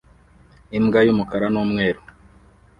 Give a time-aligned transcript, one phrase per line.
[0.77, 2.01] Imbwa y'umukara n'umweru